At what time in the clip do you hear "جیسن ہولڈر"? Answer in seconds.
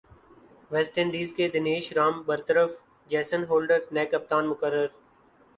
3.09-3.79